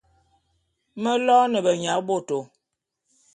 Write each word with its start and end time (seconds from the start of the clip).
Me 1.01 1.11
loene 1.25 1.59
benyabôtô. 1.65 2.39